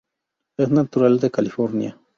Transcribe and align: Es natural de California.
Es 0.57 0.71
natural 0.71 1.19
de 1.19 1.29
California. 1.29 2.01